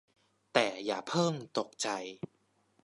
[0.53, 1.87] แต่อย่าเพิ่งตกใจ